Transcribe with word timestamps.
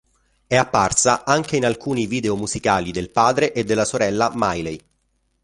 È 0.47 0.55
apparsa 0.55 1.23
anche 1.25 1.57
in 1.57 1.63
alcuni 1.63 2.07
video 2.07 2.35
musicali 2.35 2.91
del 2.91 3.11
padre 3.11 3.53
e 3.53 3.63
della 3.63 3.85
sorella 3.85 4.31
Miley. 4.33 4.79